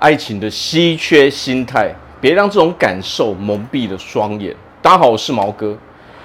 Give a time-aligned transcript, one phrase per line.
[0.00, 4.56] 爱情的稀缺心态，别让这种感受蒙蔽了双眼。
[4.80, 5.76] 大家好，我是毛哥。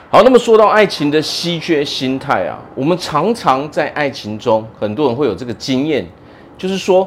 [0.09, 6.07] 好，那么说到爱情的稀缺心态啊，我们常常在爱情中，很多人会有这个经验，
[6.57, 7.05] 就是说，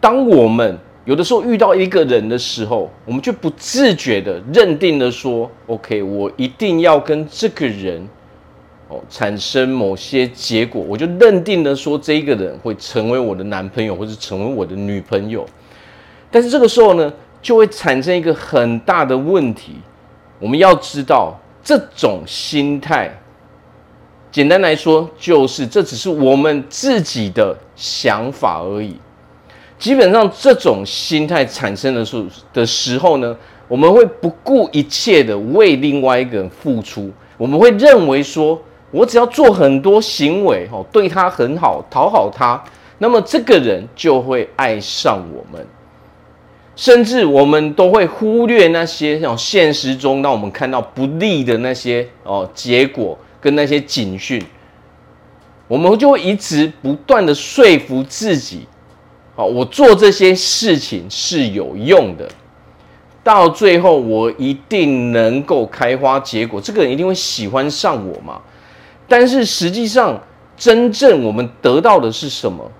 [0.00, 8.04] 当我们有的时候遇到一个人的时候，我们就不自觉的认定了说，OK，我一定要跟这个人。
[8.88, 15.46] 哦，产生某些结果，我就认定了说这个人会成为我的男朋友，或者成为我的女朋友。
[16.36, 19.76] 但是这个时候呢，就会产生一个很大的问题。
[20.38, 23.10] 我们要知道，这种心态，
[24.30, 28.94] 简单来说，就是这只是我们自己的想法而已。
[29.78, 33.34] 基本上，这种心态产生的时候的时候呢，
[33.66, 38.60] 我们会不顾一切的为另外一个人付出，我们会认为说。
[38.92, 42.62] 我只要做很多行为，哦，对他很好，讨好他，
[42.98, 45.66] 那么这个人就会爱上我们。
[46.76, 54.40] 甚至我们都会忽略那些像现实中让我们看到不利的那些哦结果跟那些警讯，
[55.66, 58.66] 我们就会一直不断的说服自己，
[59.36, 62.28] 哦，我做这些事情是有用的，
[63.24, 68.40] 到最后我一定能够开花结果，这个人一定会喜欢上我嘛。
[69.08, 70.20] 但是实际上，
[70.56, 72.70] 真正我们得到的是什么？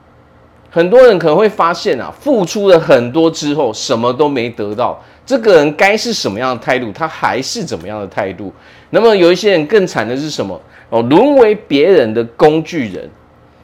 [0.77, 5.02] 很多人可能会发现啊，付出了很多之后，什么都没得到。
[5.24, 8.52] 这个人该是什么样的态度，他还是怎么样的态度。
[8.91, 10.60] 那么有一些人更惨的是什么？
[10.91, 13.08] 哦，沦为别人的工具人。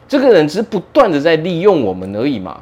[0.09, 2.59] 这个人只是不断的在利用我们而已嘛。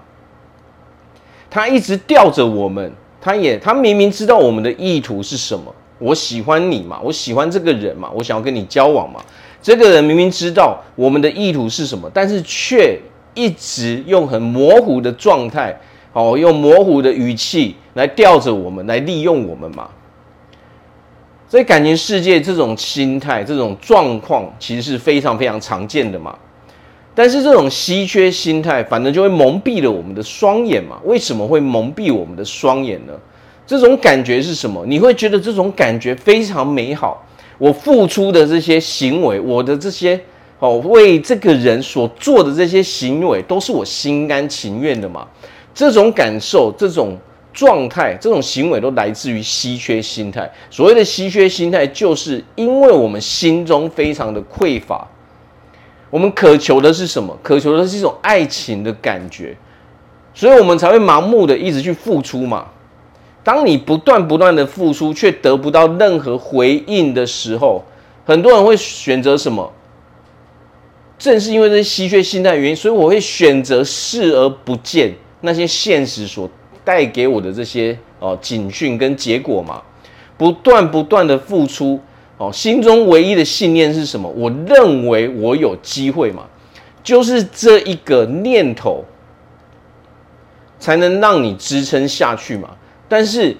[1.48, 5.72] 他一直吊着我们，他也他明明知道我们的意图是什么。
[6.00, 9.20] 我喜欢你嘛，我喜欢这个人嘛，我想要跟你交往嘛。
[9.62, 12.98] 这个人明明知道我们的意图是什么，但是却
[13.34, 15.78] 一直用很模糊的状态，
[16.12, 19.88] 哦，用模糊的语气来吊着我们，来利用我们嘛。
[21.48, 26.36] 所以感情世界这种心态、这种状况，其实是非常非常常见的嘛。
[27.12, 31.00] 但是这种稀缺心态，反正就会蒙蔽了我们的双眼嘛。
[31.04, 33.12] 为什么会蒙蔽我们的双眼呢？
[33.66, 34.84] 这种感觉是什么？
[34.86, 37.26] 你会觉得这种感觉非常美好。
[37.58, 40.19] 我付出的这些行为，我的这些
[40.60, 45.26] 哦，为这个人所做的这些行为，都是我心甘情愿的嘛？
[45.75, 47.16] 这种感受、这种
[47.53, 50.50] 状态、这种行为，都来自于稀缺心态。
[50.70, 55.09] 所谓的稀缺心态，就是因为我们心中非常的匮乏，
[56.10, 57.34] 我们渴求的是什么？
[57.43, 59.56] 渴求的是一种爱情的感觉，
[60.34, 62.66] 所以我们才会盲目的一直去付出嘛。
[63.43, 67.82] 当你不断不断的付出，却得不到任何回应的时候，
[68.26, 69.72] 很多人会选择什么？
[71.20, 76.50] 正是因为这些稀缺心态原因，所以我会选择视而不见那些现实所
[76.82, 79.82] 带给我的这些哦警讯跟结果嘛。
[80.38, 82.00] 不断不断的付出
[82.38, 84.26] 哦，心中唯一的信念是什么？
[84.31, 86.44] 我认为我有机会嘛，
[87.03, 89.04] 就是这一个念头
[90.78, 92.70] 才能让你支撑下去嘛。
[93.06, 93.54] 但是，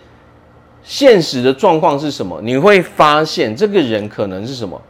[0.83, 2.41] 现实的状况是什么？
[2.43, 4.81] 你会发现，这个人可能是什么？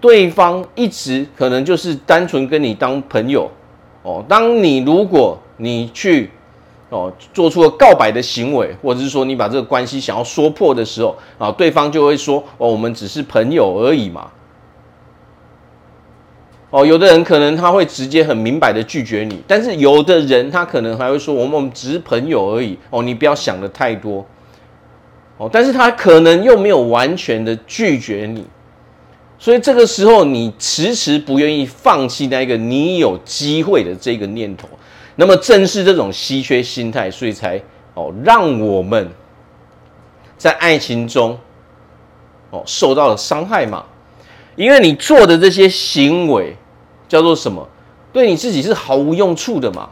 [0.00, 3.50] 对方一直可能就是单纯跟你当朋友
[4.02, 4.24] 哦。
[4.28, 6.30] 当你如果你去
[6.90, 14.30] 哦做出了告白的行为，或者是说你把这个关系想要说破的时候啊，对方就会说哦，我们只是朋友而已嘛。
[16.70, 24.26] 哦，有的人可能他会直接很明白的拒绝你，但是有的人他可能还会说，我们只是朋友而已哦，你不要想的太多
[25.38, 28.44] 哦，但是他可能又没有完全的拒绝你，
[29.38, 34.66] 所以这个时候你迟迟不愿意放弃那个你有机会的这个念头，
[35.16, 37.60] 那么正是这种稀缺心态，所以才
[37.94, 39.08] 哦让我们
[40.38, 41.38] 在爱情中
[42.50, 43.84] 哦受到了伤害嘛。
[44.56, 46.56] 因为你做的这些行为
[47.06, 47.68] 叫做什么？
[48.12, 49.90] 对你自己是毫无用处的嘛。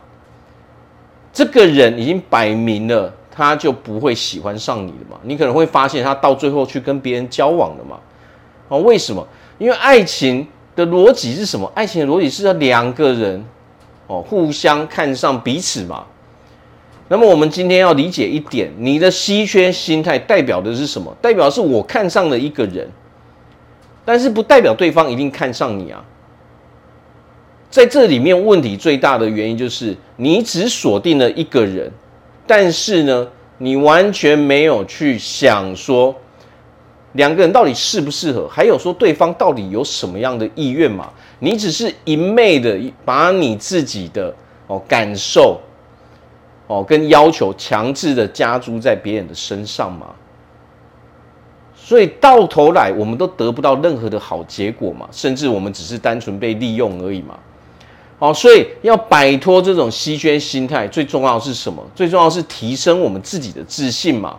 [1.34, 5.19] 这个人已经摆明了，他就不会喜欢上你的嘛。
[5.23, 8.00] 你可能会发现他到最后去跟别人交往了嘛。
[8.79, 9.26] 为什么？
[9.59, 11.71] 因为爱情的逻辑是什么？
[11.75, 13.44] 爱情的逻辑是要两个人
[14.06, 16.05] 哦互相看上彼此嘛。
[17.09, 21.15] 那么我们今天要理解一点，你的稀缺心态代表的是什么？
[21.21, 22.88] 代表是我看上了一个人。
[24.06, 26.05] 但是不代表对方一定看上你啊，
[27.71, 31.91] 在这里面问题最大的原因就是你只锁定了一个人，
[32.47, 33.26] 但是呢，
[33.56, 36.15] 你完全没有去想说
[37.14, 41.11] 两个人到底适不适合，还有说对方到底有什么样的意愿嘛？
[41.38, 44.34] 你只是一昧的把你自己的
[44.66, 45.61] 哦感受
[46.66, 50.06] 哦，跟要求强制的加诸在别人的身上嘛。
[51.76, 57.38] 所以到头来，我们都得不到任何的好结果嘛，甚至我们只是单纯被利用而已嘛。
[58.19, 61.84] 好，所以要摆脱这种稀缺心态，最重要的是什么？
[61.94, 64.37] 最重要是提升我们自己的自信嘛。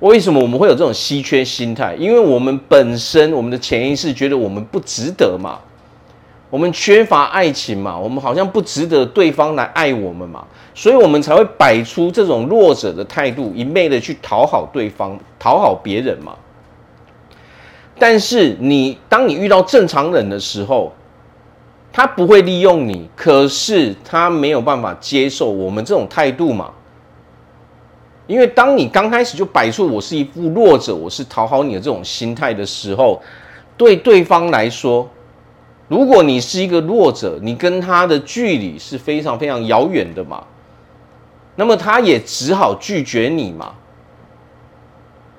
[0.00, 1.94] 为什么我们会有这种稀缺心态？
[1.94, 5.58] 因为我们本身我们的潜意识觉得我们不值得嘛，
[6.50, 10.44] 我们缺乏爱情嘛，我们好像不值得对方来爱我们嘛，
[10.74, 16.34] 所以我们才会摆出这种弱者的态度，一昧的去讨好对方，讨好别人嘛。
[17.98, 20.92] 但是你当你遇到正常人的时候，
[21.92, 26.70] 他不会利用你，可是他没有办法接受我们这种态度嘛。
[28.26, 33.20] 因为当你刚开始就摆出我是一副弱者，我是讨好你的这种心态的时候，
[33.76, 35.08] 对对方来说，
[35.88, 40.44] 如果你是一个弱者，你跟他的距离是非常非常遥远的嘛，
[41.56, 43.74] 那么他也只好拒绝你嘛。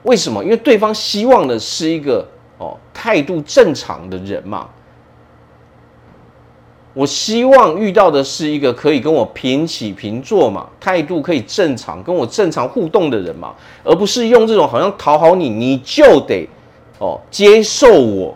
[0.03, 0.43] 为什么？
[0.43, 2.27] 因为对方希望的是一个。
[2.57, 4.69] 哦，态度正常的人嘛，
[6.95, 13.53] 我希望遇到的是一个可以跟我平起平坐嘛，态度可以正常跟我正常互动的人嘛，
[13.83, 16.47] 而不是用这种好像讨好你，你就得
[16.97, 18.33] 哦接受我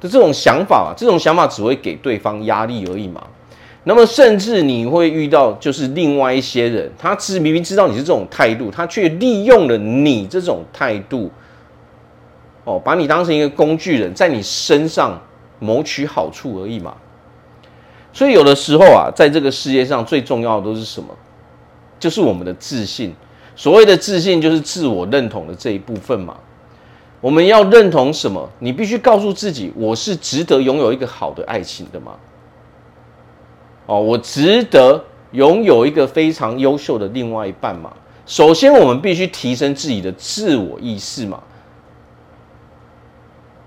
[0.00, 3.22] 的这种想法，这种想法只会给对方压力而已嘛。
[3.84, 11.30] 那么甚至你会遇到就是另外一些人，他知明明知道你是这种态度，他却利用了你这种态度。
[12.64, 15.18] 哦，把你当成一个工具人，在你身上
[15.58, 16.94] 谋取好处而已嘛。
[18.12, 21.08] 所以有的时候啊，在这个世界上最重要的都是什么？
[21.98, 23.14] 就是我们的自信。
[23.54, 26.36] 所谓的自信，就是自我认同的这一部分嘛。
[27.20, 28.48] 我们要认同什么？
[28.58, 32.12] 你必须告诉自己，我是值得拥有一个好的爱情的嘛。
[33.84, 37.92] 哦，我值得拥有一个非常优秀的另外一半嘛。
[38.24, 41.42] 首先，我们必须提升自己的自我意识嘛。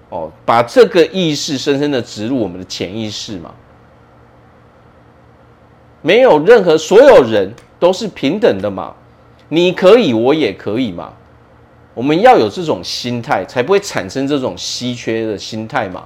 [0.09, 3.53] 哦，把这个意识深深的植入我们的潜意识嘛。
[6.03, 8.93] 没有任何，所有人都是平等的嘛。
[9.49, 11.11] 你可以，我也可以嘛。
[11.95, 16.05] 我们要有这种心态，才不会产生这种稀缺的心态嘛。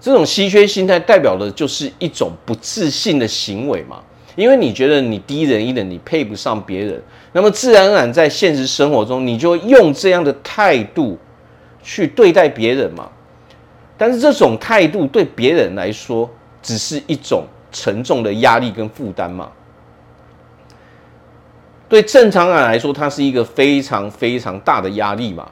[0.00, 4.00] 这种稀缺心态代表的就是一种不自信的行为嘛。
[4.36, 7.02] 因为你觉得你低人一等，你配不上别人，
[7.32, 11.18] 那么自然而然在现实生活中，你就用这样的态度
[11.82, 13.08] 去对待别人嘛。
[13.98, 16.30] 但是这种态度对别人来说，
[16.62, 19.50] 只是一种沉重的压力跟负担嘛。
[21.88, 25.48] 对正常人来说，它是一个非常非常大的压力嘛。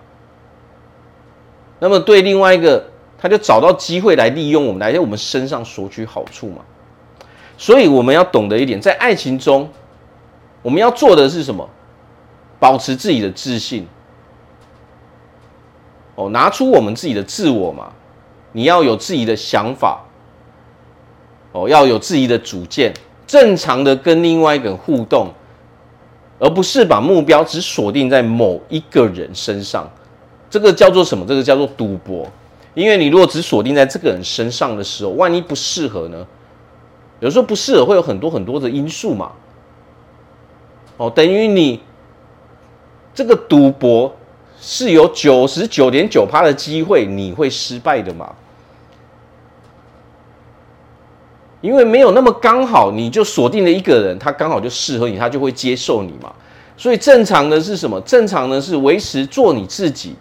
[1.81, 2.85] 那么对另外一个，
[3.19, 6.63] 他就找到机会来利用我们，来在我们身上索取好处嘛。
[7.57, 9.69] 所以我们要懂得一点，在爱情中，
[10.63, 11.69] 我们要做的是什么？
[12.61, 13.87] 保持自己的自信。
[16.15, 17.93] 哦，拿出我们自己的自我嘛。
[18.53, 20.05] 你要有自己的想法，
[21.53, 22.93] 哦，要有自己的主见，
[23.27, 25.29] 正常的跟另外一个人互动，
[26.39, 29.91] 而不是把目标只锁定在某一个人身上。
[30.51, 31.25] 这个叫做什么？
[31.27, 32.27] 这个叫做赌博。
[32.75, 36.27] 因为你如果只锁定在这个人身上的时候，万一不适合呢？
[37.21, 39.33] 有时候不适合会有很多很多的因素嘛。
[40.97, 41.81] 哦，等于你
[43.15, 44.15] 这个赌博。
[44.61, 48.35] 是有九十九点九趴的机会你会失败的嘛？
[51.61, 56.33] 因为没有那么刚好，你就锁定了一个人，他刚好就适合你，他就会接受你嘛。
[56.77, 58.01] 所以正常的是什么？
[58.03, 60.15] 正常的是维持做你自己。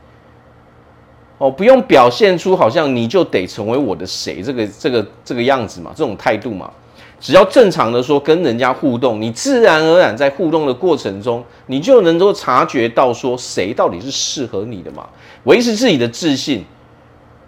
[1.37, 6.71] 哦，不用表现出好像你就得成为我的谁，这个这个这个样子嘛，这种态度嘛。
[7.19, 15.07] 只要正常的说跟人家互动，你自然而然在互动的过程中，你就能够察觉到说谁到底是适合你的嘛。
[15.43, 16.65] 维持自己的自信，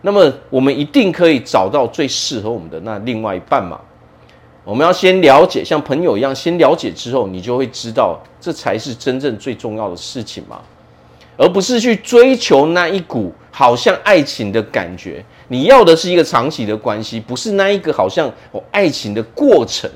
[0.02, 3.80] 那么我们一定可以找到最适合我们的那另外一半嘛。
[4.64, 10.62] 我们要先了解，像朋友一样，先了解之后，你就会知道这才是真正最重要的事情嘛，
[11.36, 15.26] 而不是去追求那一股好像爱情的感觉。
[15.48, 19.90] 你要的是一个长期的关系，不是那一个好像我爱情的过程。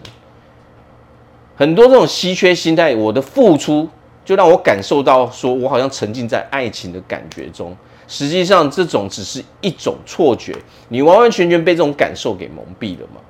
[1.55, 3.87] 很多这种稀缺心态，我的付出
[4.25, 7.77] 就让我感受到，说我好像沉浸在爱情的感觉中。
[8.07, 10.55] 实际上，这种只是一种错觉，
[10.89, 13.21] 你完完全全被这种感受给蒙蔽了嘛。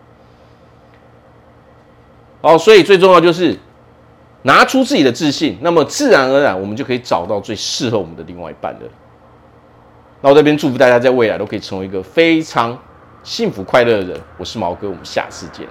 [2.42, 3.58] 哦，所以最重要就是
[4.42, 8.80] 拿出自己的自信，那么自然而然，我们就可以找到最适合我们的另外一半了。
[10.22, 12.78] 那我这边祝福大家在未来都可以成为一个非常
[13.24, 14.22] 幸福快乐的人。
[14.38, 15.68] 我是毛哥，我们下次见。